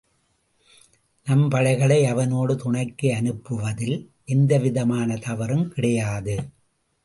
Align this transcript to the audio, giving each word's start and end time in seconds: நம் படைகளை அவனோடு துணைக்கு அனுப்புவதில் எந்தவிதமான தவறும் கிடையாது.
நம் 1.27 1.47
படைகளை 1.49 2.05
அவனோடு 2.05 2.55
துணைக்கு 2.55 3.11
அனுப்புவதில் 3.13 3.97
எந்தவிதமான 4.25 5.17
தவறும் 5.17 5.67
கிடையாது. 5.69 6.37